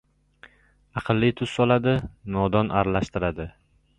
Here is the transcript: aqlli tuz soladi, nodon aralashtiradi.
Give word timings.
aqlli 1.01 1.29
tuz 1.41 1.51
soladi, 1.59 1.95
nodon 2.37 2.75
aralashtiradi. 2.79 3.49